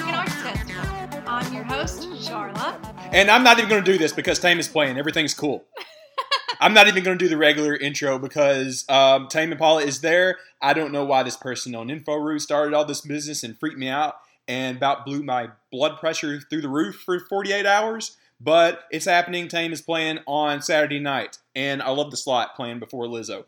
[0.00, 1.22] and Arts Festival.
[1.26, 2.76] I'm your host, Charla.
[3.12, 4.98] And I'm not even going to do this because Tame is playing.
[4.98, 5.64] Everything's cool.
[6.60, 10.38] I'm not even going to do the regular intro because um, Tame Impala is there.
[10.60, 13.88] I don't know why this person on InfoRoo started all this business and freaked me
[13.88, 14.16] out
[14.48, 18.16] and about blew my blood pressure through the roof for 48 hours.
[18.40, 19.48] But it's happening.
[19.48, 23.44] Tame is playing on Saturday night, and I love the slot playing before Lizzo.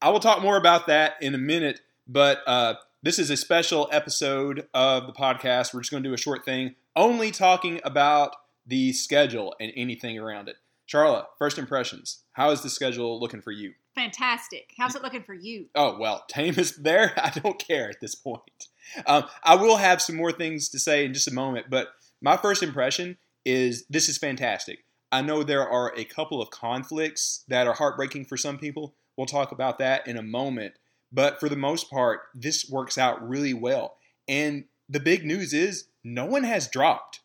[0.00, 3.88] I will talk more about that in a minute, but uh, this is a special
[3.92, 5.74] episode of the podcast.
[5.74, 8.34] We're just going to do a short thing, only talking about
[8.66, 10.56] the schedule and anything around it.
[10.90, 12.24] Charlotte, first impressions.
[12.32, 13.74] How is the schedule looking for you?
[13.94, 14.72] Fantastic.
[14.76, 15.66] How's it looking for you?
[15.76, 17.12] Oh, well, Tame is there.
[17.16, 18.66] I don't care at this point.
[19.06, 21.90] Um, I will have some more things to say in just a moment, but
[22.20, 24.80] my first impression is this is fantastic.
[25.12, 28.96] I know there are a couple of conflicts that are heartbreaking for some people.
[29.16, 30.74] We'll talk about that in a moment.
[31.12, 33.94] But for the most part, this works out really well.
[34.26, 37.20] And the big news is no one has dropped.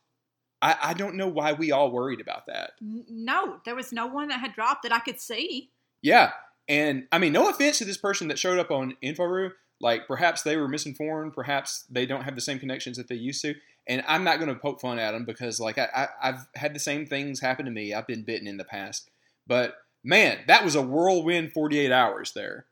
[0.65, 2.71] I, I don't know why we all worried about that.
[2.81, 5.69] No, there was no one that had dropped that I could see.
[6.01, 6.31] Yeah.
[6.67, 9.51] And I mean, no offense to this person that showed up on InfoRoo.
[9.79, 11.33] Like, perhaps they were misinformed.
[11.33, 13.53] Perhaps they don't have the same connections that they used to.
[13.87, 16.73] And I'm not going to poke fun at them because, like, I, I, I've had
[16.73, 17.93] the same things happen to me.
[17.93, 19.11] I've been bitten in the past.
[19.45, 22.65] But man, that was a whirlwind 48 hours there.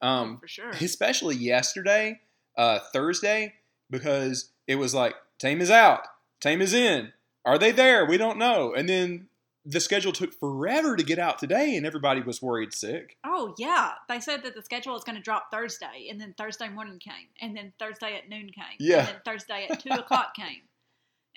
[0.00, 0.70] Um, For sure.
[0.70, 2.20] especially yesterday,
[2.56, 3.54] uh, Thursday,
[3.90, 6.06] because it was like Tame is out,
[6.40, 7.12] Tame is in.
[7.44, 8.06] Are they there?
[8.06, 8.74] We don't know.
[8.74, 9.28] And then
[9.66, 13.16] the schedule took forever to get out today, and everybody was worried sick.
[13.24, 13.92] Oh, yeah.
[14.08, 17.28] They said that the schedule is going to drop Thursday, and then Thursday morning came,
[17.40, 18.98] and then Thursday at noon came, Yeah.
[19.00, 20.62] and then Thursday at 2 o'clock came.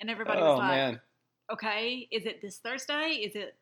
[0.00, 1.00] And everybody oh was like, man,
[1.52, 3.22] okay, is it this Thursday?
[3.24, 3.56] Is it,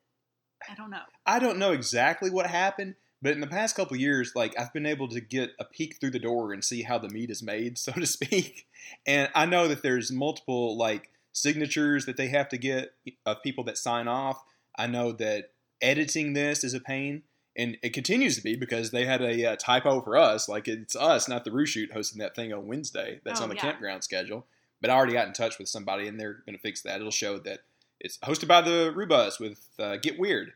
[0.69, 1.03] I don't know.
[1.25, 4.85] I don't know exactly what happened, but in the past couple years, like I've been
[4.85, 7.79] able to get a peek through the door and see how the meat is made,
[7.79, 8.67] so to speak.
[9.07, 12.95] And I know that there's multiple like signatures that they have to get
[13.27, 14.43] of people that sign off.
[14.79, 15.51] I know that
[15.83, 17.23] editing this is a pain,
[17.57, 20.49] and it continues to be because they had a uh, typo for us.
[20.49, 23.21] Like it's us, not the Roo Shoot, hosting that thing on Wednesday.
[23.25, 23.63] That's Oh, on the yeah.
[23.63, 24.47] campground schedule.
[24.81, 27.01] But I already got in touch with somebody, and they're going to fix that.
[27.01, 27.61] It'll show that
[28.01, 30.53] it's hosted by the Rubus with uh, Get Weird.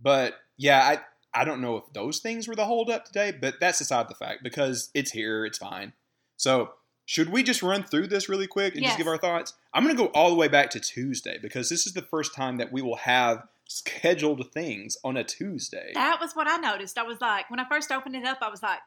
[0.00, 1.00] But yeah, I
[1.40, 4.42] I don't know if those things were the holdup today, but that's aside the fact
[4.42, 5.92] because it's here, it's fine.
[6.36, 6.70] So
[7.06, 8.92] should we just run through this really quick and Yes.
[8.92, 9.54] just give our thoughts?
[9.72, 12.34] I'm going to go all the way back to Tuesday because this is the first
[12.34, 15.90] time that we will have scheduled things on a Tuesday.
[15.94, 16.96] That was what I noticed.
[16.98, 18.78] I was like, when I first opened it up, I was like,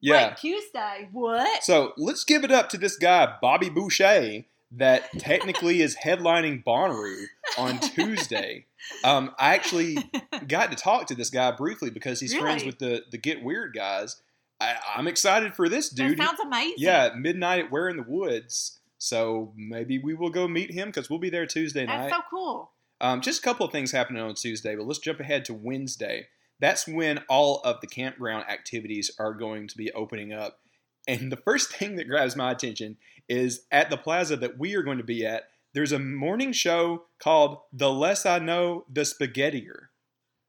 [0.00, 0.28] yeah.
[0.28, 1.08] wait, Tuesday?
[1.12, 1.62] What?
[1.64, 7.24] So let's give it up to this guy, Bobby Boucher, that technically is headlining Bonnaroo
[7.56, 8.66] on Tuesday.
[9.04, 9.96] Um, I actually
[10.48, 13.74] got to talk to this guy briefly because he's friends with the the Get Weird
[13.74, 14.20] guys.
[14.60, 16.18] I, I'm excited for this dude.
[16.18, 16.76] That sounds amazing.
[16.78, 18.78] yeah, midnight at Where in the Woods.
[18.98, 22.12] So maybe we will go meet him because we'll be there Tuesday That's night.
[22.12, 22.70] so cool.
[23.00, 26.28] Um, just a couple of things happening on Tuesday, but let's jump ahead to Wednesday.
[26.60, 30.60] That's when all of the campground activities are going to be opening up.
[31.06, 32.96] And the first thing that grabs my attention
[33.28, 37.04] is at the plaza that we are going to be at, there's a morning show
[37.18, 39.88] called The Less I Know, The Spaghettier.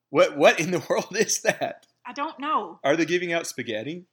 [0.09, 1.86] What what in the world is that?
[2.07, 2.79] I don't know.
[2.83, 4.05] Are they giving out spaghetti?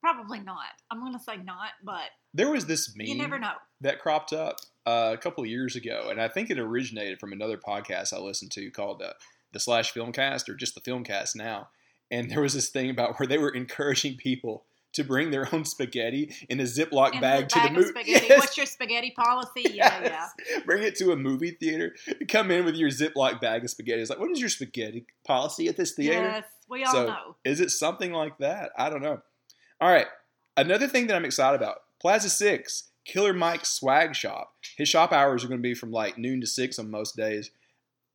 [0.00, 0.64] Probably not.
[0.90, 3.52] I'm going to say not, but There was this meme you never know.
[3.80, 4.56] that cropped up
[4.86, 8.18] uh, a couple of years ago, and I think it originated from another podcast I
[8.18, 9.12] listened to called uh,
[9.52, 11.68] the Slash Filmcast or just the Filmcast now.
[12.10, 15.64] And there was this thing about where they were encouraging people to bring their own
[15.64, 17.88] spaghetti in a Ziploc bag to the bag movie.
[17.88, 18.26] spaghetti.
[18.36, 19.64] What's your spaghetti policy?
[19.74, 20.60] Yeah, yeah.
[20.64, 21.94] Bring it to a movie theater.
[22.28, 24.00] Come in with your Ziploc bag of spaghetti.
[24.00, 26.22] It's like, what is your spaghetti policy at this theater?
[26.22, 27.36] Yes, we all So- know.
[27.44, 28.70] Is it something like that?
[28.78, 29.20] I don't know.
[29.80, 30.06] All right.
[30.56, 34.54] Another thing that I'm excited about Plaza 6, Killer Mike's swag shop.
[34.76, 37.50] His shop hours are going to be from like noon to 6 on most days.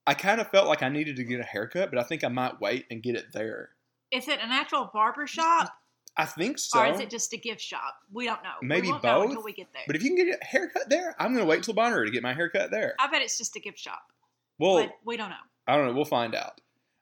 [0.08, 2.30] I kind of felt like I needed to get a haircut, but I think I
[2.30, 3.70] might wait and get it there.
[4.12, 5.72] Is it an actual barber shop
[6.20, 6.80] I think so.
[6.80, 7.96] or is it just a gift shop?
[8.12, 8.56] We don't know.
[8.62, 9.84] Maybe won't know both, until we get there.
[9.88, 12.12] but if you can get a haircut there, I'm going to wait until Bonner to
[12.12, 12.96] get my haircut there.
[13.00, 14.12] I bet it's just a gift shop.
[14.58, 15.36] Well, but we don't know.
[15.68, 15.94] I don't know.
[15.94, 16.60] We'll find out.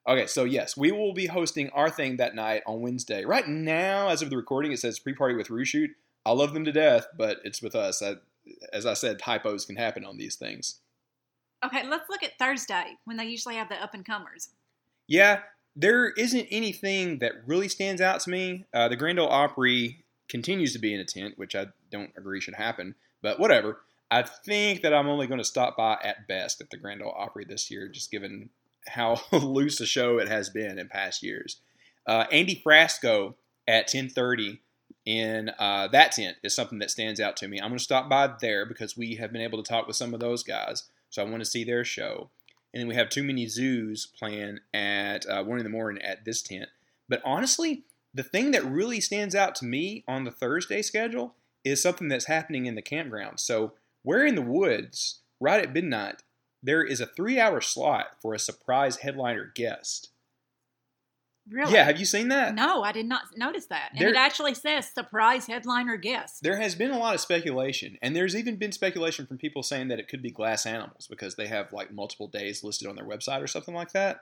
[0.08, 3.26] Okay, so yes, we will be hosting our thing that night on Wednesday.
[3.26, 5.92] Right now, as of the recording, it says pre-party with Roo Shoot.
[6.26, 8.02] I love them to death, but it's with us.
[8.02, 8.16] I,
[8.72, 10.80] as I said, typos can happen on these things.
[11.66, 14.50] Okay, let's look at Thursday when they usually have the up and comers.
[15.08, 15.40] Yeah,
[15.78, 18.66] there isn't anything that really stands out to me.
[18.74, 22.42] Uh, the Grand Ole Opry continues to be in a tent, which I don't agree
[22.42, 22.96] should happen.
[23.22, 23.82] But whatever.
[24.10, 27.14] I think that I'm only going to stop by at best at the Grand Ole
[27.16, 28.50] Opry this year, just given
[28.88, 31.58] how loose a show it has been in past years.
[32.08, 33.36] Uh, Andy Frasco
[33.68, 34.60] at 10:30
[35.06, 37.60] in uh, that tent is something that stands out to me.
[37.60, 40.14] I'm going to stop by there because we have been able to talk with some
[40.14, 42.30] of those guys, so I want to see their show.
[42.78, 46.26] And then we have too many zoos playing at uh, one in the morning at
[46.26, 46.70] this tent.
[47.10, 51.34] But honestly, the thing that really stands out to me on the Thursday schedule
[51.64, 53.40] is something that's happening in the campground.
[53.40, 56.22] So we're in the woods right at midnight.
[56.62, 60.12] There is a three-hour slot for a surprise headliner guest.
[61.50, 61.74] Really?
[61.74, 62.54] Yeah, have you seen that?
[62.56, 63.90] No, I did not notice that.
[63.92, 66.44] And There- it actually says surprise headliner guest.
[66.44, 69.88] There has been a lot of speculation, and there's even been speculation from people saying
[69.90, 73.06] that it could be glass animals because they have like multiple days listed on their
[73.06, 74.22] website or something like that.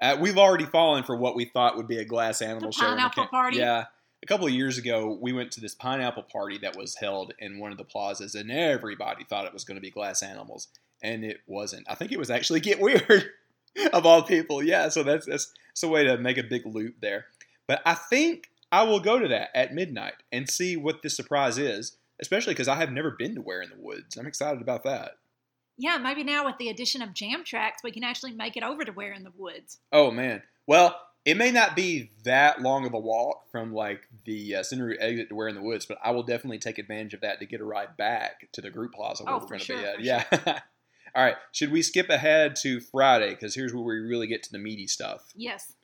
[0.00, 2.86] Uh, we've already fallen for what we thought would be a glass animal The show.
[2.86, 3.58] pineapple party?
[3.58, 3.84] Yeah.
[4.22, 7.58] A couple of years ago, we went to this pineapple party that was held in
[7.58, 10.68] one of the plazas, and everybody thought it was going to be glass animals,
[11.02, 11.84] and it wasn't.
[11.90, 13.30] I think it was actually Get Weird,
[13.92, 14.62] of all people.
[14.62, 17.26] Yeah, so that's, that's, that's a way to make a big loop there.
[17.66, 21.58] But I think I will go to that at midnight and see what the surprise
[21.58, 24.16] is, especially because I have never been to Where in the Woods.
[24.16, 25.12] I'm excited about that.
[25.78, 28.84] Yeah, maybe now with the addition of jam tracks, we can actually make it over
[28.84, 29.78] to Where in the Woods.
[29.90, 30.42] Oh man.
[30.66, 34.94] Well, it may not be that long of a walk from like the uh, Center
[34.98, 37.46] exit to Where in the Woods, but I will definitely take advantage of that to
[37.46, 39.84] get a ride back to the group plaza where Oh, we're going to sure, be
[39.84, 40.00] at.
[40.00, 40.60] Yeah.
[41.14, 41.36] All right.
[41.52, 43.30] Should we skip ahead to Friday?
[43.30, 45.32] Because here's where we really get to the meaty stuff.
[45.34, 45.74] Yes.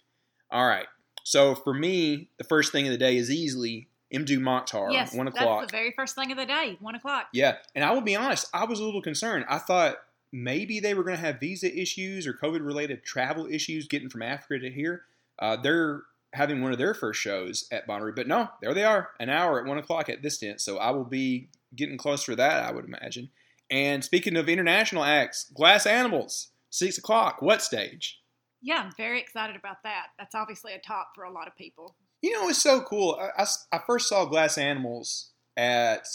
[0.51, 0.87] All right.
[1.25, 5.15] So for me, the first thing of the day is easily Mdou Moctar, yes.
[5.15, 5.61] one o'clock.
[5.61, 7.27] That's the very first thing of the day, one o'clock.
[7.33, 9.45] Yeah, and I will be honest, I was a little concerned.
[9.49, 9.97] I thought
[10.33, 14.23] maybe they were going to have visa issues or COVID related travel issues getting from
[14.23, 15.03] Africa to here.
[15.39, 16.03] Uh, they're
[16.33, 19.61] having one of their first shows at Bonnaroo, but no, there they are, an hour
[19.61, 20.61] at one o'clock at this tent.
[20.61, 23.31] So I will be getting close for that, I would imagine.
[23.71, 27.43] And speaking of international acts, Glass Animals, six o'clock.
[27.43, 28.21] What stage?
[28.61, 30.07] Yeah, I'm very excited about that.
[30.19, 31.97] That's obviously a top for a lot of people.
[32.23, 33.19] You know, it's so cool.
[33.39, 36.07] I I first saw Glass Animals at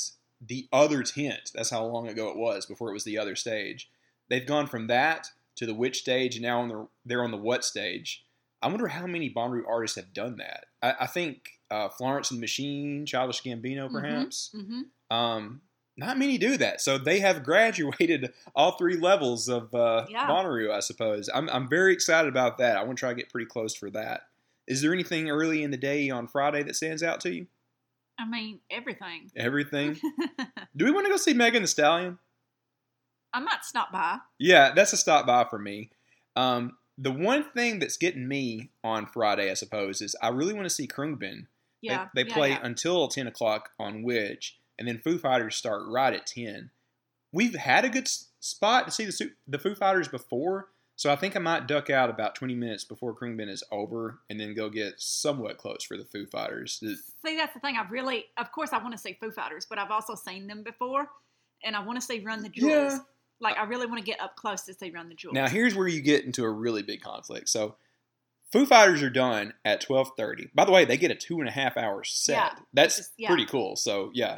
[0.46, 1.52] the other tent.
[1.54, 3.90] That's how long ago it was before it was the other stage.
[4.30, 7.38] They've gone from that to the which stage, and now on the, they're on the
[7.38, 8.26] what stage.
[8.62, 10.66] I wonder how many Bonnaroo artists have done that.
[10.82, 14.56] I, I think uh, Florence and Machine, Childish Gambino, perhaps.
[14.56, 15.16] Mm-hmm.
[15.16, 15.62] Um,
[15.98, 16.81] not many do that.
[16.81, 20.28] So they have graduated all three levels of uh, Yeah.
[20.28, 21.30] Bonnaroo, I suppose.
[21.34, 22.78] I'm, I'm very excited about that.
[22.78, 24.22] I want to try to get pretty close for that.
[24.68, 27.48] Is there anything early in the day on Friday that stands out to you?
[28.19, 29.30] I mean, everything.
[29.36, 30.00] Everything.
[30.75, 32.18] do we want to go see Megan Thee Stallion?
[33.34, 34.19] I might stop by.
[34.40, 35.90] Yeah, that's a stop by for me.
[36.36, 40.66] Um, the one thing that's getting me on Friday, I suppose, is I really want
[40.66, 41.19] to see Khruangbin.
[41.19, 41.48] They-
[41.81, 42.07] Yeah.
[42.16, 42.60] They, yeah, play yeah.
[42.63, 46.70] until 10 o'clock on Witch, and then Foo Fighters start right at 10.
[47.31, 48.08] We've had a good
[48.40, 52.10] spot to see the, the Foo Fighters before, so I think I might duck out
[52.10, 56.06] about 20 minutes before Khruangbin is over and then go get somewhat close for the
[56.06, 56.80] Foo Fighters.
[56.80, 57.75] See, that's the thing.
[57.78, 60.64] I really, of course, I want to see Foo Fighters, but I've also seen them
[60.64, 61.08] before,
[61.64, 62.94] and I want to see Run the Jewels.
[62.94, 63.00] Yeah.
[63.40, 65.34] Like, I really want to get up close to see Run the Jewels.
[65.34, 67.50] Now, here's where you get into a really big conflict.
[67.50, 67.76] So,
[68.52, 70.52] Foo Fighters are done at 12:30.
[70.54, 72.36] By the way, they get a two and a half hour set.
[72.36, 73.28] Yeah, That's is- yeah.
[73.30, 73.76] pretty cool.
[73.76, 74.38] So, yeah.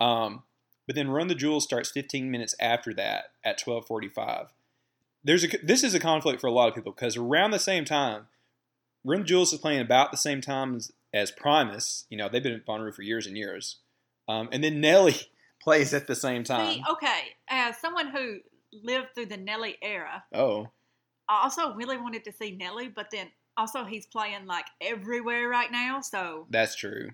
[0.00, 0.42] Um,
[0.86, 4.48] but then Run the Jewels starts 15 minutes after that at 12:45.
[5.22, 7.84] There's a this is a conflict for a lot of people because around the same
[7.84, 8.26] time,
[9.04, 12.06] Run the Jewels is playing about the same time as, as Primus.
[12.10, 13.78] You know, they've been at Bonnaroo for years and years.
[14.28, 15.16] Um, and then Nelly
[15.62, 16.74] plays at the same time.
[16.74, 18.38] See, okay, as someone who
[18.72, 20.68] lived through the Nelly era, oh,
[21.28, 25.70] I also really wanted to see Nelly, but then also he's playing like everywhere right
[25.70, 26.00] now.
[26.00, 27.10] So That's true.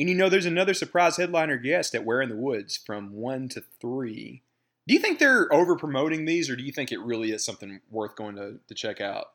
[0.00, 3.50] And you know, there's another surprise headliner guest at Where in the Woods from 1
[3.50, 4.42] to 3.
[4.88, 7.80] Do you think they're over promoting these, or do you think it really is something
[7.90, 9.26] worth going to, to check out?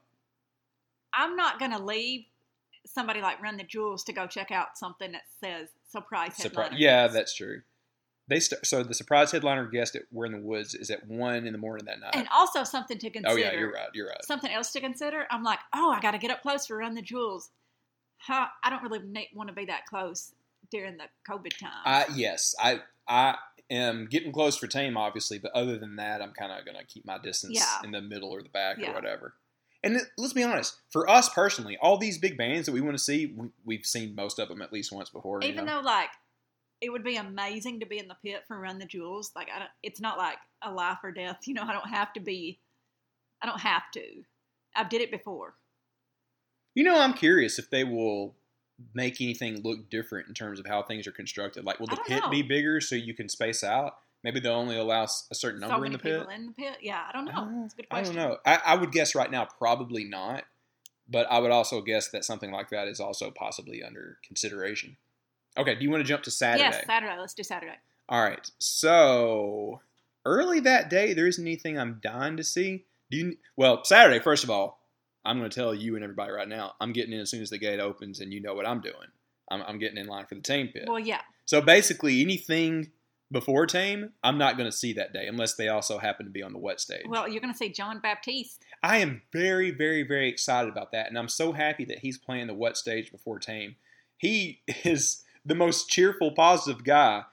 [1.13, 2.25] I'm not gonna leave
[2.83, 6.77] somebody like Run the Jewels to go check out something that says surprise Surpri- headliner.
[6.77, 7.61] yeah, that's true.
[8.27, 11.45] They st- so the surprise headliner guest at Where in the Woods is at 1
[11.45, 12.15] in the morning that night.
[12.15, 13.35] and also something to consider.
[13.35, 13.89] oh, yeah, you're right.
[13.93, 14.25] You're right.
[14.25, 15.27] Something else to consider.
[15.29, 17.51] I'm like, oh, I got to get up close for Run the Jewels.
[18.17, 20.31] Huh, I don't really want to be that close
[20.71, 21.71] during the COVID time.
[21.85, 23.35] I, yes, I I
[23.69, 26.85] am getting close for Tame, obviously, but other than that, I'm kind of going to
[26.85, 27.83] keep my distance Yeah.
[27.83, 28.91] in the middle or the back Yeah.
[28.91, 29.33] or whatever.
[29.83, 32.97] And th- let's be honest, for us personally, all these big bands that we want
[32.97, 35.39] to see, we, we've seen most of them at least once before.
[35.41, 35.81] you Even know?
[35.81, 36.09] though, like,
[36.81, 39.31] it would be amazing to be in the pit for Run the Jewels.
[39.35, 41.41] Like, I don't, it's not like a life or death.
[41.47, 42.59] You know, I don't have to be.
[43.41, 44.03] I don't have to.
[44.75, 45.55] I've did it before.
[46.73, 48.35] You know, I'm curious if they will
[48.93, 51.65] make anything look different in terms of how things are constructed.
[51.65, 52.29] Like, will the pit know.
[52.29, 53.97] be bigger so you can space out?
[54.23, 56.19] Maybe they'll only allow a certain so number in the pit.
[56.19, 56.77] people in the pit.
[56.81, 57.31] Yeah, I don't know.
[57.31, 58.37] Uh, That's a good I don't know.
[58.45, 60.45] I, I would guess right now probably not,
[61.07, 64.97] but I would also guess that something like that is also possibly under consideration.
[65.57, 66.63] Okay, do you want to jump to Saturday?
[66.63, 67.15] Yes, Saturday.
[67.19, 67.77] Let's do Saturday.
[68.09, 68.49] All right.
[68.59, 69.81] So
[70.25, 72.85] early that day, there isn't anything I'm dying to see.
[73.11, 73.37] Do you?
[73.55, 74.19] Well, Saturday.
[74.19, 74.79] First of all,
[75.25, 76.73] I'm going to tell you and everybody right now.
[76.79, 79.09] I'm getting in as soon as the gate opens, and you know what I'm doing.
[79.49, 80.85] I'm, I'm getting in line for the tame pit.
[80.87, 81.21] Well, yeah.
[81.45, 82.91] So basically, anything
[83.31, 86.43] before tame, I'm not going to see that day unless they also happen to be
[86.43, 87.05] on the What stage.
[87.07, 88.63] Well, you're going to see John Baptiste.
[88.83, 92.47] I am very, very, very excited about that, and I'm so happy that he's playing
[92.47, 93.75] the What stage before Tame.
[94.17, 97.23] He is the most cheerful, positive guy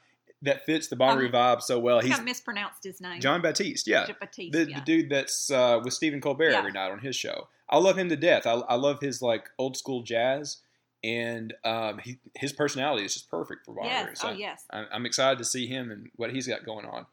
[0.42, 2.00] that fits the Bon Um, Revive so well.
[2.00, 3.20] He's mispronounced his name.
[3.20, 4.52] John Baptiste, yeah, Baptiste.
[4.52, 4.78] the, yeah.
[4.80, 6.58] the dude that's uh, with Stephen Colbert Yeah.
[6.58, 7.48] every night on his show.
[7.68, 8.46] I love him to death.
[8.46, 10.58] I, I love his like old school jazz,
[11.04, 14.20] and um, he, his personality is just perfect for Bon yes.
[14.20, 14.64] So Oh, yes.
[14.70, 17.06] I'm, I'm excited to see him and what he's got going on.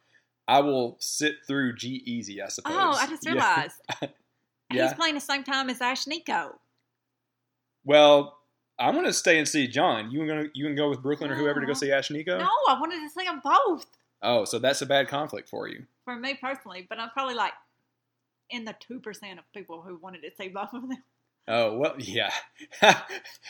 [0.47, 2.73] I will sit through G-Eazy, I suppose.
[2.75, 3.75] Oh, I just realized
[4.73, 4.85] Yeah.
[4.87, 6.53] he's playing the same time as Ashnikko.
[7.85, 8.38] Well,
[8.79, 10.09] I'm gonna stay and see John.
[10.11, 12.39] You gonna you can go with Brooklyn or whoever to go see Ashnikko?
[12.39, 13.85] No, I wanted to see them both
[14.21, 15.85] Oh, so that's a bad conflict for you.
[16.05, 17.53] for me personally, but I'm probably like
[18.49, 20.97] in the two percent of people who wanted to see both of them.
[21.47, 22.31] Oh well, yeah.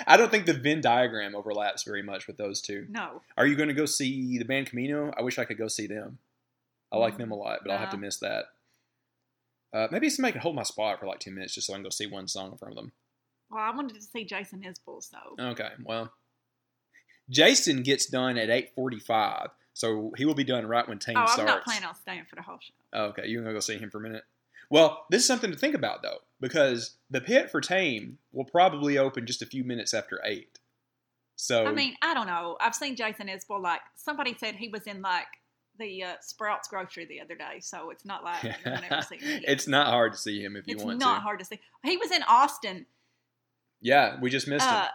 [0.08, 2.86] I don't think the Venn diagram overlaps very much with those two.
[2.90, 5.12] No, Are you going to go see the band Camino?
[5.18, 6.18] I wish I could go see them.
[6.94, 8.46] I like them a lot, but I'll have to miss that.
[9.74, 11.84] Uh, maybe somebody can hold my spot for like ten minutes just so I can
[11.84, 12.92] go see one song from them.
[13.52, 16.12] Well, I wanted to see Jason Isbell, so Okay, well,
[17.30, 21.26] Jason gets done at eight forty-five, so he will be done right when Tame oh,
[21.26, 21.40] starts.
[21.40, 22.74] I'm not planning on staying for the whole show.
[22.94, 24.24] Oh, okay, you're gonna go see him for a minute.
[24.72, 28.98] Well, this is something to think about though, because the pit for Tame will probably
[28.98, 30.60] open just a few minutes after eight.
[31.36, 32.58] So I mean, I don't know.
[32.60, 33.62] I've seen Jason Isbell.
[33.62, 35.28] Like somebody said, he was in like
[35.78, 39.18] the uh, Sprouts grocery the other day, so it's not like you're gonna never see
[39.18, 39.28] him.
[39.38, 39.44] again.
[39.48, 41.22] it's not hard to see him if you It's want It's not to.
[41.22, 41.60] hard to see.
[41.84, 42.86] He was in Austin
[43.82, 44.90] Yeah, we just missed uh, him.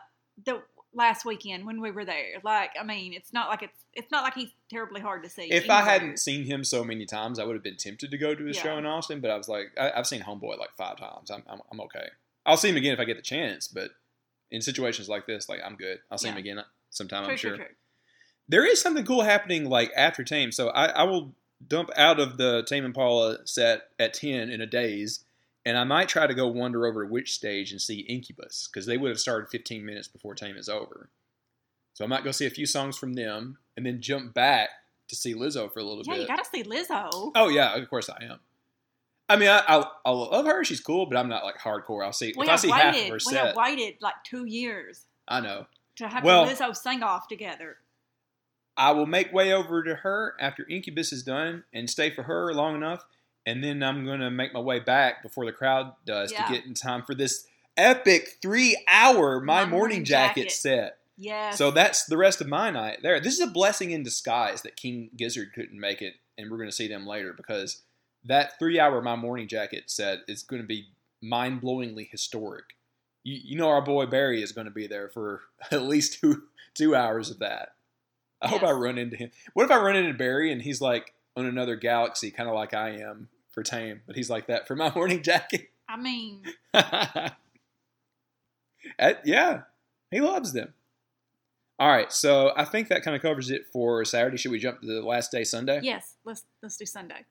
[0.45, 0.62] the
[0.95, 2.41] last weekend when we were there.
[2.45, 5.50] Like, I mean, it's not like it's it's not like he's terribly hard to see.
[5.50, 8.35] If I hadn't seen him so many times, I would have been tempted to go
[8.35, 8.62] to his Yeah.
[8.62, 9.21] show in Austin.
[9.21, 11.31] But I was like, I, I've seen Homeboy like five times.
[11.31, 12.09] I'm, I'm I'm okay.
[12.47, 13.69] I'll see him again if I get the chance.
[13.69, 13.91] But
[14.50, 15.99] in situations like this, like I'm good.
[16.11, 16.61] I'll see him again
[16.91, 17.25] sometime.
[17.25, 17.57] true, I'm sure.
[17.57, 17.75] true, true.
[18.49, 20.53] There is something cool happening like after Tame.
[20.53, 21.35] So I, I will
[21.67, 25.24] dump out of the Tame Impala set at ten in a daze,
[25.66, 28.87] and I might try to go wander over to which stage and see Incubus because
[28.87, 31.09] they would have started 15 minutes before Tame is over.
[31.94, 34.68] So I might go see a few songs from them and then jump back
[35.09, 36.21] to see Lizzo for a little Yeah, bit.
[36.23, 37.33] you got to see Lizzo.
[37.35, 38.40] oh yeah, of course I am.
[39.28, 40.64] I mean, I, I, I love her.
[40.64, 42.04] She's cool, but I'm not like hardcore.
[42.04, 43.09] I'll see we if I have see half of waited.
[43.09, 43.47] her we set.
[43.47, 45.66] have waited like two years I know.
[45.97, 47.76] to have Well- Lizzo sing off together.
[48.76, 52.52] I will make way over to her after Incubus is done and stay for her
[52.52, 53.04] long enough,
[53.47, 56.47] and then I'm going to make my way back before the crowd does Yeah.
[56.47, 57.47] to get in time for this
[57.77, 60.53] epic three-hour My, My Morning, Morning Jacket, Jacket.
[60.53, 60.99] set.
[61.17, 61.51] Yeah.
[61.51, 63.21] So that's the rest of my night there.
[63.21, 66.69] This is a blessing in disguise that King Gizzard couldn't make it, and we're going
[66.69, 67.83] to see them later because
[68.25, 70.87] that three-hour My Morning Jacket set is going to be
[71.23, 72.65] mind-blowingly historic.
[73.23, 76.45] You, you know our boy Barry is going to be there for at least two
[76.75, 77.71] two hours of that.
[78.43, 79.31] I hope I run into him.
[79.55, 82.75] What if I run into Barry and he's like on another galaxy, kind of like
[82.75, 85.70] I am for Tame, but he's like that for My Morning Jacket.
[85.88, 86.42] I mean,
[88.99, 89.62] Uh, yeah,
[90.11, 90.75] he loves them.
[91.78, 94.37] All right, so I think that kind of covers it for Saturday.
[94.37, 95.80] Should we jump to the last day, Sunday?
[95.82, 96.14] yes.
[96.25, 97.25] Let's let's do Sunday.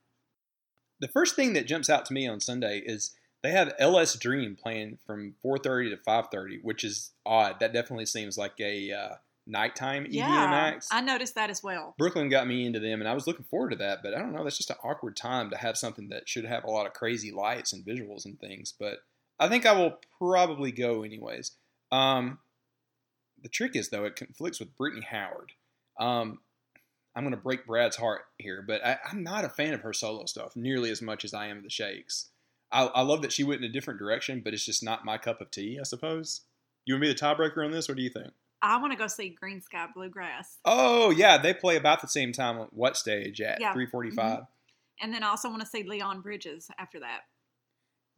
[0.99, 3.11] The first thing that jumps out to me on Sunday is
[3.41, 7.59] they have LSDREAM playing from 4:30 to 5:30, which is odd.
[7.59, 9.15] That definitely seems like a uh,
[9.45, 10.89] nighttime EDM Yeah, acts.
[10.91, 11.95] I noticed that as well.
[11.97, 13.99] Brooklyn got me into them, and I was looking forward to that.
[14.03, 16.63] But I don't know, that's just an awkward time to have something that should have
[16.63, 18.73] a lot of crazy lights and visuals and things.
[18.77, 18.99] But
[19.39, 21.51] I think I will probably go anyways.
[21.91, 22.39] Um,
[23.41, 25.51] the trick is though, it conflicts with Brittany Howard.
[25.99, 26.39] Um,
[27.15, 29.93] I'm going to break Brad's heart here, but I, I'm not a fan of her
[29.93, 32.29] solo stuff nearly as much as I am of the Shakes.
[32.71, 35.19] I, I love that she went in a different direction, but it's just not my
[35.19, 36.41] cup of tea, I suppose.
[36.85, 37.87] You want me the tiebreaker on this?
[37.87, 38.33] What do you think?
[38.63, 42.57] I want to go see Greensky Bluegrass, Oh yeah, they play about the same time
[42.57, 43.67] on what stage at Yeah.
[43.69, 43.89] Mm-hmm.
[43.89, 44.43] 345.
[45.01, 47.21] and then I also want to see Leon Bridges after that.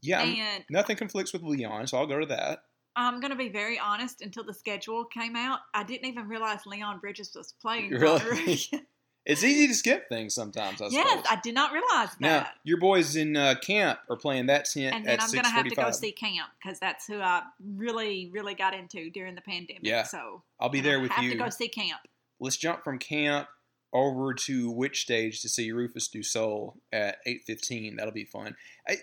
[0.02, 2.60] Yeah, and nothing conflicts with Leon, so I'll go to that.
[2.96, 4.22] I'm gonna be very honest.
[4.22, 7.92] Until the schedule came out, I didn't even realize Leon Bridges was playing.
[8.00, 8.60] Really?
[9.25, 10.82] It's easy to skip things sometimes.
[10.82, 11.25] I yes, suppose.
[11.29, 12.20] I did not realize that.
[12.20, 15.65] now your boys in uh, camp are playing that tent and then I'm gonna have
[15.67, 17.41] to go see Camp because that's who I
[17.75, 19.82] really, really got into during the pandemic.
[19.84, 20.03] Yeah.
[20.03, 21.32] So I'll be there I with have you.
[21.32, 22.01] to go see Camp.
[22.39, 23.48] Let's jump from camp
[23.94, 27.98] over to which stage to see Rufus Du Sol at 8:15.
[27.98, 28.55] That'll be fun.
[28.88, 28.98] I,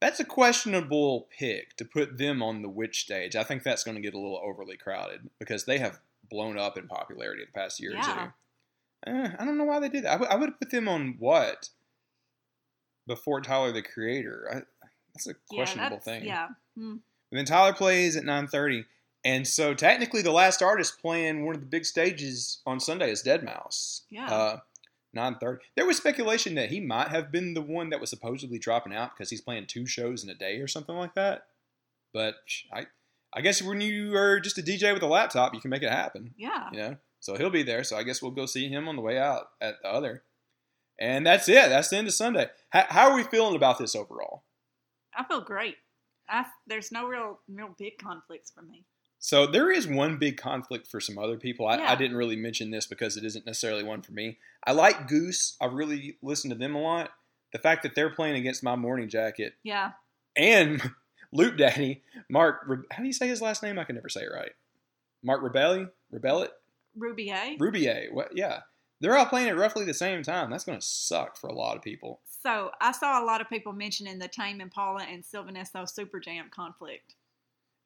[0.00, 3.34] that's a questionable pick to put them on the which stage.
[3.34, 6.76] I think that's going to get a little overly crowded because they have blown up
[6.76, 8.00] in popularity the past year Yeah.
[8.00, 8.32] or two.
[9.06, 10.12] Eh, I don't know why they did that.
[10.12, 11.68] I would- I put them on what
[13.06, 14.48] before Tyler the Creator.
[14.50, 16.24] I, that's a Yeah, questionable that's, thing.
[16.24, 16.48] Yeah.
[16.76, 16.96] Hmm.
[17.30, 18.84] And then Tyler plays at 9:30,
[19.24, 23.22] and so technically the last artist playing one of the big stages on Sunday is
[23.22, 24.02] Deadmau5.
[24.10, 24.30] Yeah.
[24.32, 24.60] Uh,
[25.14, 25.58] 9:30.
[25.76, 29.12] There was speculation that he might have been the one that was supposedly dropping out
[29.14, 31.46] because he's playing two shows in a day or something like that.
[32.12, 32.36] But
[32.72, 32.86] I,
[33.32, 35.90] I guess when you are just a DJ with a laptop, you can make it
[35.90, 36.34] happen.
[36.36, 36.68] Yeah.
[36.72, 37.82] You know, so he'll be there.
[37.84, 40.22] So I guess we'll go see him on the way out at the other.
[41.00, 41.70] And that's it.
[41.70, 42.48] That's the end of Sunday.
[42.68, 44.42] How, how are we feeling about this overall?
[45.16, 45.76] I feel great.
[46.28, 48.84] I, there's no real, real big conflicts for me.
[49.20, 51.66] So there is one big conflict for some other people.
[51.66, 54.36] I, I didn't really mention this because it isn't necessarily one for me.
[54.66, 55.56] I like Goose.
[55.62, 57.08] I really listen to them a lot.
[57.54, 59.92] The fact that they're playing against my morning jacket Yeah.
[60.36, 60.82] and
[61.32, 63.78] Loop Daddy, Mark, how do you say his last name?
[63.78, 64.52] I can never say it right.
[65.22, 65.88] Mark Rebelli?
[66.12, 66.50] Rebellet?
[66.96, 67.56] Ruby A.
[67.58, 68.12] Rubier.
[68.12, 68.36] What?
[68.36, 68.60] Yeah.
[69.00, 70.50] They're all playing at roughly the same time.
[70.50, 72.20] That's going to suck for a lot of people.
[72.42, 76.20] So I saw a lot of people mentioning the Tame Impala and Sylvan Esso Super
[76.20, 77.14] Jam conflict.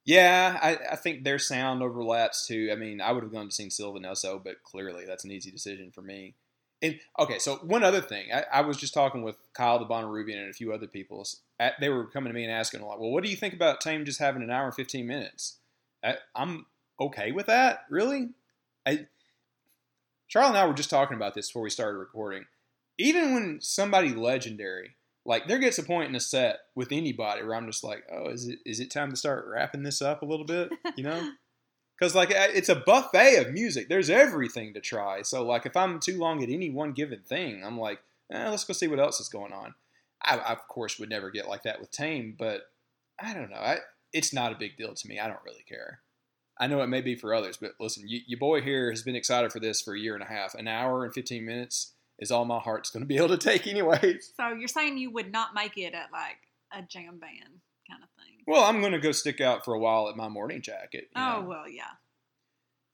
[0.05, 2.71] Yeah, I, I think their sound overlaps too.
[2.73, 5.51] I mean, I would have gone to see Sylvan Esso, but clearly that's an easy
[5.51, 6.35] decision for me.
[6.81, 10.41] And okay, so one other thing, I, I was just talking with Kyle the Bonnaroovian
[10.41, 11.27] and a few other people.
[11.59, 13.01] At, they were coming to me and asking a lot.
[13.01, 15.57] Well, what do you think about Tame just having an hour and fifteen minutes?
[16.05, 16.67] I, I'm
[17.01, 17.81] okay with that.
[17.91, 18.29] Really,
[18.89, 19.07] I.
[20.29, 22.45] Charlie and I were just talking about this before we started recording.
[22.99, 24.97] Even when somebody legendary
[25.29, 28.31] like there gets a point in a set with anybody where I'm just like, oh,
[28.31, 30.71] is it is it time to start wrapping this up a little bit?
[30.97, 31.31] You know,
[31.99, 33.91] because like it's a buffet of music.
[33.91, 35.21] There's everything to try.
[35.21, 38.01] So like if I'm too long at any one given thing, I'm like,
[38.33, 39.75] eh, let's go see what else is going on.
[40.23, 42.63] I, I of course would never get like that with Tame, but
[43.21, 43.57] I don't know.
[43.57, 43.79] I,
[44.15, 45.21] it's not a big deal to me.
[45.21, 46.01] I don't really care.
[46.59, 49.17] I know it may be for others, but listen, you, your boy here has been
[49.17, 50.55] excited for this for a year and a half.
[50.55, 53.67] An hour and 15 minutes is all my heart's going to be able to take,
[53.67, 54.33] anyways.
[54.37, 56.39] So you're saying you would not make it at like
[56.73, 58.45] a jam band kind of thing?
[58.47, 61.09] Well, I'm going to go stick out for a while at my morning jacket.
[61.17, 61.49] Oh know.
[61.49, 61.97] well, yeah.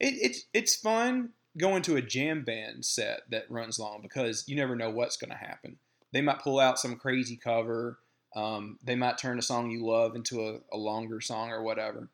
[0.00, 4.56] it, it's it's fun going to a jam band set that runs long because you
[4.56, 5.76] never know what's going to happen.
[6.12, 7.98] They might pull out some crazy cover.
[8.34, 12.08] Um, they might turn a song you love into a, a longer song or whatever.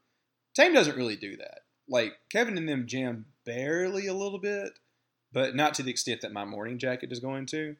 [0.54, 1.60] Tame doesn't really do that.
[1.88, 4.72] Like Kevin and them jam barely a little bit,
[5.32, 7.76] but not to the extent that my morning jacket is going to.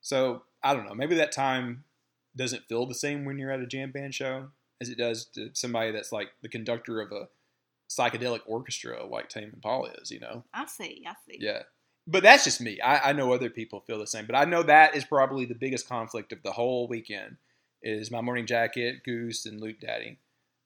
[0.00, 0.94] So I don't know.
[0.94, 1.84] Maybe that time
[2.36, 4.48] doesn't feel the same when you're at a jam band show
[4.80, 7.28] as it does to somebody that's like the conductor of a
[7.88, 10.44] psychedelic orchestra like Tame Impala is, you know?
[10.52, 11.04] I see.
[11.06, 11.38] I see.
[11.40, 11.62] Yeah.
[12.06, 12.80] But that's just me.
[12.80, 14.26] I, I know other people feel the same.
[14.26, 17.36] But I know that is probably the biggest conflict of the whole weekend
[17.82, 20.18] is my morning jacket, Goose, and Loop Daddy.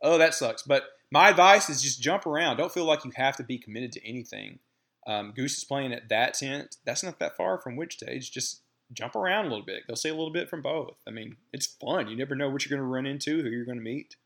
[0.03, 0.62] Oh, that sucks.
[0.62, 2.57] But my advice is just jump around.
[2.57, 4.59] Don't feel like you have to be committed to anything.
[5.07, 6.77] Um, Goose is playing at that tent.
[6.85, 8.31] That's not that far from which stage.
[8.31, 8.61] Just
[8.92, 9.87] jump around a little bit.
[9.88, 10.99] Go see a little bit from both.
[11.07, 12.09] I mean, it's fun.
[12.09, 14.16] You never know what you're going to run into, who you're going to meet.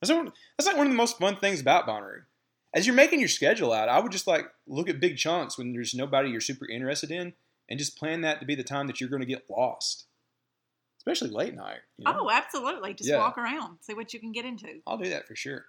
[0.00, 2.22] That's, one, that's like one of the most fun things about Bonnaroo.
[2.72, 5.72] As you're making your schedule out, I would just like look at big chunks when
[5.72, 7.34] there's nobody you're super interested in,
[7.68, 10.06] and just plan that to be the time that you're going to get lost,
[10.98, 11.80] especially late night.
[11.98, 12.20] you know?
[12.22, 12.94] Oh, absolutely.
[12.94, 13.18] Just Yeah.
[13.18, 14.80] walk around, see what you can get into.
[14.86, 15.66] I'll do that for sure.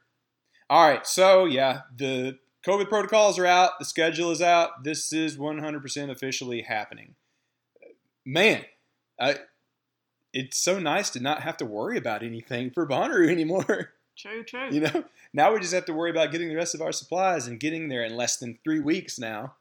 [0.72, 4.86] All right, so yeah, the COVID protocols are out, the schedule is out.
[4.86, 7.16] This is 100% officially happening.
[8.26, 8.64] Man,
[9.20, 9.36] I,
[10.32, 13.92] it's so nice to not have to worry about anything for Bonnaroo anymore.
[14.18, 14.70] True, true.
[14.72, 15.04] You know,
[15.34, 17.90] now we just have to worry about getting the rest of our supplies and getting
[17.90, 19.56] there in less than three weeks now.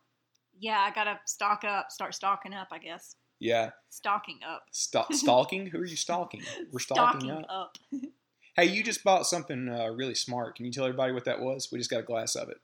[0.61, 2.69] Yeah, I gotta stock up, start stocking up.
[2.71, 4.63] I guess Yeah, stocking up.
[4.71, 5.67] St- stalking.
[5.67, 6.43] Who are you stalking?
[6.73, 7.47] We're stalking Stocking up.
[7.51, 7.79] up.
[8.61, 10.57] Hey, you just bought something uh, really smart.
[10.57, 11.71] Can you tell everybody what that was?
[11.73, 12.59] We just got a glass of it.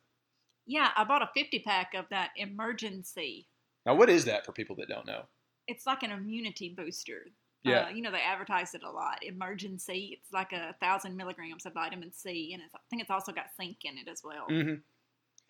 [0.67, 3.47] Yeah, I bought a 50 pack of that Emergen-C.
[3.87, 5.23] Now, what is that for people that don't know?
[5.67, 7.29] It's like an immunity booster.
[7.65, 7.85] Yeah.
[7.85, 9.23] Uh, you know, they advertise it a lot.
[9.27, 10.19] Emergen-C.
[10.21, 13.47] It's like a thousand milligrams of vitamin C, and it's, I think it's also got
[13.57, 14.45] zinc in it as well.
[14.51, 14.75] hmm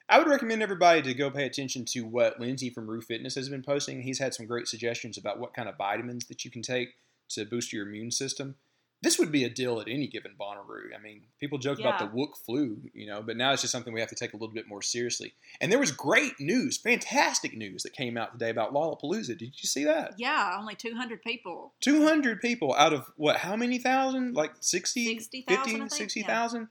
[0.08, 3.48] I would recommend everybody to go pay attention to what Lindsay from Roof Fitness has
[3.48, 4.02] been posting.
[4.02, 6.90] He's had some great suggestions about what kind of vitamins that you can take
[7.30, 8.54] to boost your immune system.
[9.02, 10.96] This would be a deal at any given Bonnaroo.
[10.98, 13.92] I mean, people joke about the Wook flu, you know, but now it's just something
[13.92, 15.34] we have to take a little bit more seriously.
[15.60, 19.38] And there was great news, fantastic news that came out today about Lollapalooza.
[19.38, 20.14] Did you see that?
[20.16, 21.74] Yeah, only 200 people.
[21.82, 24.34] 200 people out of what, how many thousand?
[24.34, 26.68] Like 60, 60,000, I 50, think, 60,000?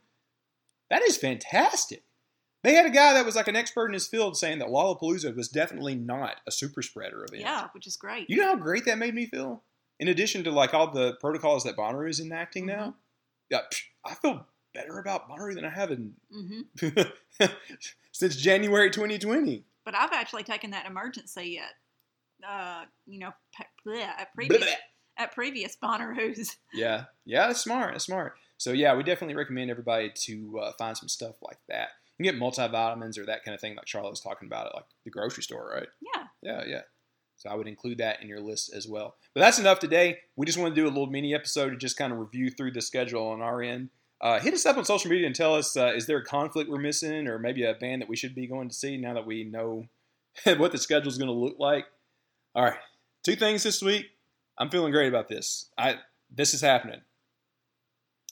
[0.90, 2.04] That is fantastic.
[2.64, 5.36] They had a guy that was like an expert in his field saying that Lollapalooza
[5.36, 7.44] was definitely not a super spreader event.
[7.44, 8.28] Yeah, which is great.
[8.30, 9.62] You know how great that made me feel?
[10.00, 12.80] In addition to like all the protocols that Bonnaroo is enacting Mm-hmm.
[12.80, 12.96] now,
[13.50, 13.60] yeah,
[14.06, 16.62] I feel better about Bonnaroo than I have in hmm
[18.12, 19.64] since January 2020.
[19.84, 23.32] But I've actually taken that Emergen-C at, uh, you know,
[23.86, 24.74] bleh, at previous blah.
[25.18, 26.58] at previous Bonnaroo's.
[26.74, 27.94] Yeah, yeah, that's smart.
[27.94, 28.34] That's smart.
[28.58, 31.90] So yeah, we definitely recommend everybody to uh, find some stuff like that.
[32.18, 34.76] You can get multivitamins or that kind of thing, like Charlotte was talking about at
[34.76, 35.88] like the grocery store, right?
[36.16, 36.24] Yeah.
[36.42, 36.82] Yeah, yeah.
[37.46, 39.16] So I would include that in your list as well.
[39.34, 40.18] But that's enough today.
[40.36, 42.72] We just want to do a little mini episode to just kind of review through
[42.72, 43.90] the schedule on our end.
[44.22, 46.70] Uh, hit us up on social media and tell us uh, is there a conflict
[46.70, 49.26] we're missing or maybe a band that we should be going to see now that
[49.28, 49.86] we know
[50.58, 51.86] what the schedule is going to look like.
[52.56, 52.80] All right,
[53.24, 54.06] two things this week.
[54.58, 55.70] I'm feeling great about this.
[55.78, 55.98] I
[56.34, 57.02] this is happening.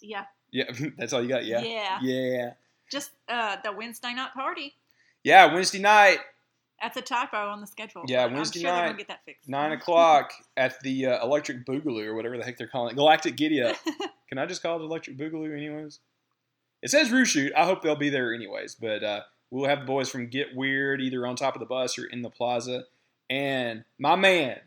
[0.01, 0.23] Yeah.
[0.51, 0.65] Yeah,
[0.97, 1.45] that's all you got.
[1.45, 1.99] Yeah, Yeah.
[2.01, 2.49] yeah,
[2.91, 4.73] Just uh, the Wednesday night party.
[5.23, 5.53] yeah.
[5.53, 6.19] Wednesday night,
[6.83, 8.03] That's a typo on the schedule.
[8.07, 9.47] Yeah, Wednesday I'm sure they're night, gonna get that fixed.
[9.49, 13.37] nine o'clock at the uh, Electric Boogaloo or whatever the heck they're calling it, Galactic
[13.37, 13.77] Giddy Up.
[14.29, 15.99] Can I just call it Electric Boogaloo, anyways?
[16.81, 17.53] It says Roo Shoot.
[17.55, 18.75] I hope they'll be there anyways.
[18.75, 21.97] But uh, we'll have the boys from Get Weird either on top of the bus
[21.97, 22.83] or in the plaza.
[23.29, 24.59] And my man,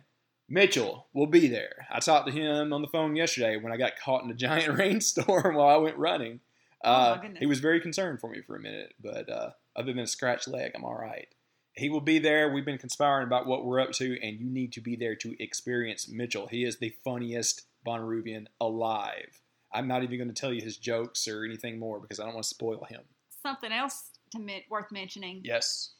[0.48, 1.86] Mitchell, will be there.
[1.92, 4.78] I talked to him on the phone yesterday when I got caught in a giant
[4.78, 6.40] rainstorm while I went running.
[6.84, 7.40] Oh, Uh, goodness.
[7.40, 10.48] he was very concerned for me for a minute, but uh, other than a scratched
[10.48, 11.28] leg, I'm all right.
[11.76, 12.50] He will be there.
[12.50, 15.36] We've been conspiring about what we're up to, and you need to be there to
[15.42, 16.46] experience Mitchell.
[16.46, 19.42] He is the funniest Bonnaroovian alive.
[19.72, 22.34] I'm not even going to tell you his jokes or anything more because I don't
[22.34, 23.02] want to spoil him.
[23.42, 25.42] Something else to men- worth mentioning.
[25.44, 25.92] Yes.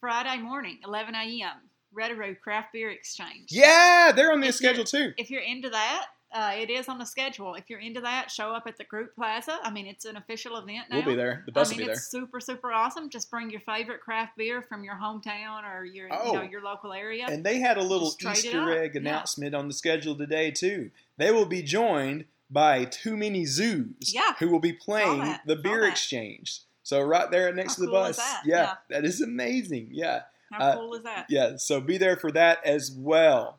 [0.00, 1.68] Friday morning, 11 a.m.
[1.96, 3.48] Redaroo Craft Beer Exchange.
[3.50, 5.12] Yeah, they're on their schedule too.
[5.18, 7.54] If you're into that, uh, it is on the schedule.
[7.54, 9.58] If you're into that, show up at the Group Plaza.
[9.62, 10.96] I mean, it's an official event now.
[10.96, 11.42] We'll be there.
[11.46, 11.94] The bus I mean, will be there.
[11.94, 13.08] it's super, super awesome.
[13.10, 16.26] Just bring your favorite craft beer from your hometown or your, Oh.
[16.26, 17.26] you know, your local area.
[17.28, 19.00] And they had a little Just trade it Easter egg Yeah.
[19.00, 20.90] announcement on the schedule today too.
[21.16, 24.34] They will be joined by Too Many Zoos, Yeah.
[24.38, 25.42] who will be playing that.
[25.46, 26.60] the beer exchange.
[26.82, 28.16] So right there next How to the cool bus.
[28.16, 28.42] that?
[28.46, 28.74] Yeah, Yeah.
[28.88, 29.88] that is amazing.
[29.92, 31.26] Yeah, How uh, cool is that?
[31.28, 31.56] yeah.
[31.56, 33.58] So be there for that as well.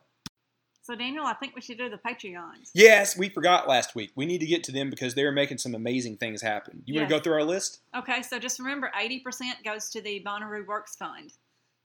[0.90, 2.72] So, Daniel, I think we should do the Patreons.
[2.74, 4.10] Yes, we forgot last week.
[4.16, 6.82] We need to get to them because they're making some amazing things happen.
[6.84, 7.78] You want to go through our list?
[7.96, 9.22] Okay, so just remember 80%
[9.64, 11.32] goes to the Bonnaroo Works Fund.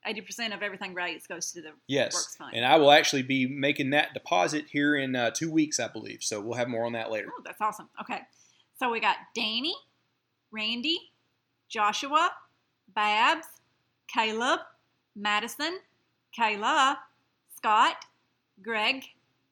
[0.08, 2.16] 80% of everything raised goes to the Yes.
[2.16, 2.56] Works Fund.
[2.56, 6.24] And I will actually be making that deposit here in uh, two weeks, I believe.
[6.24, 7.28] So we'll have more on that later.
[7.32, 7.90] Oh, that's awesome.
[8.02, 8.22] Okay.
[8.80, 9.76] So we got Danny,
[10.50, 10.98] Randy,
[11.70, 12.32] Joshua,
[12.96, 13.46] Babs,
[14.08, 14.62] Caleb,
[15.16, 15.78] Madison,
[16.36, 16.98] Kayla,
[17.56, 17.98] Scott,
[18.62, 19.06] Greg,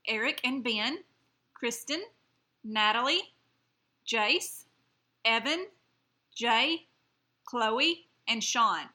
[0.07, 0.99] Eric and Ben,
[1.53, 2.01] Kristen,
[2.63, 3.33] Natalie,
[4.07, 4.65] Jace,
[5.25, 5.67] Evan,
[6.35, 6.87] Jay,
[7.45, 8.89] Chloe, and Sean.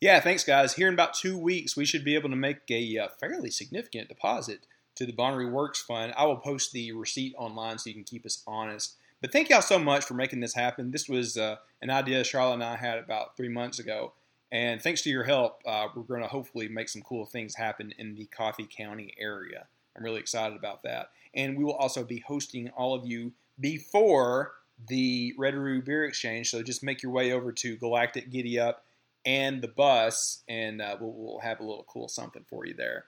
[0.00, 0.74] Yeah, thanks, guys.
[0.74, 4.08] Here in about two weeks, we should be able to make a uh, fairly significant
[4.08, 4.60] deposit
[4.96, 6.14] to the Bonnaroo Works Fund.
[6.16, 8.96] I will post the receipt online so you can keep us honest.
[9.20, 10.90] But thank y'all so much for making this happen.
[10.90, 14.14] This was uh, an idea Charlotte and I had about three months ago.
[14.52, 17.94] And thanks to your help, uh, we're going to hopefully make some cool things happen
[17.98, 19.66] in the Coffee County area.
[19.96, 21.10] I'm really excited about that.
[21.34, 24.52] And we will also be hosting all of you before
[24.88, 26.50] the Redaroo Beer Exchange.
[26.50, 28.84] So just make your way over to Galactic Giddy Up
[29.26, 33.04] and the bus, and uh, we'll, we'll have a little cool something for you there.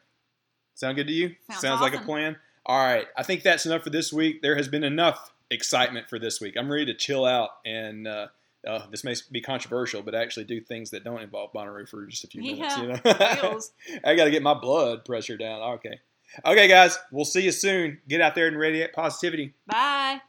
[0.74, 1.34] Sound good to you?
[1.50, 2.36] Sounds like a plan.
[2.66, 4.42] All right, I think that's enough for this week.
[4.42, 6.54] There has been enough excitement for this week.
[6.56, 8.26] I'm ready to chill out, and uh,
[8.66, 12.24] uh, this may be controversial, but actually do things that don't involve Bonnaroo for just
[12.24, 12.76] a few minutes.
[12.76, 13.60] Yeah, You know,
[14.04, 15.60] I got to get my blood pressure down.
[15.74, 15.98] Okay,
[16.44, 17.98] okay, guys, we'll see you soon.
[18.08, 19.54] Get out there and radiate positivity.
[19.66, 20.20] Bye.